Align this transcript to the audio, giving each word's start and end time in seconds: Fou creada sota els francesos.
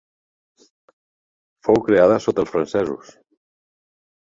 Fou 1.69 1.79
creada 1.89 2.19
sota 2.27 2.43
els 2.47 2.55
francesos. 2.57 3.15